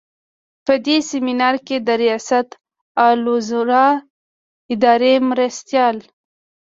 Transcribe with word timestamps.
په 0.65 0.73
دې 0.85 0.97
سمینار 1.11 1.55
کې 1.67 1.77
د 1.87 1.89
ریاستالوزراء 2.01 3.93
اداري 4.73 5.13
مرستیال. 5.29 5.97